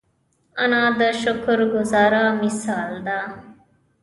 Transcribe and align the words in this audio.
انا 0.63 0.83
د 0.99 1.01
شکر 1.21 1.59
ګذاري 1.73 2.23
مثال 2.41 2.91
ده 3.07 3.19